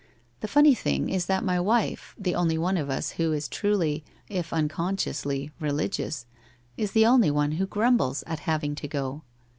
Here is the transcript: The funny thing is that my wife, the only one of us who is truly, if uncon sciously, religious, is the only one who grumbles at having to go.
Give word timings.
The 0.39 0.47
funny 0.47 0.73
thing 0.73 1.09
is 1.09 1.27
that 1.27 1.43
my 1.43 1.59
wife, 1.59 2.15
the 2.17 2.33
only 2.33 2.57
one 2.57 2.75
of 2.75 2.89
us 2.89 3.11
who 3.11 3.33
is 3.33 3.47
truly, 3.47 4.03
if 4.29 4.49
uncon 4.49 4.95
sciously, 4.99 5.51
religious, 5.59 6.25
is 6.75 6.93
the 6.93 7.05
only 7.05 7.29
one 7.29 7.51
who 7.51 7.67
grumbles 7.67 8.23
at 8.25 8.39
having 8.49 8.73
to 8.73 8.87
go. 8.87 9.21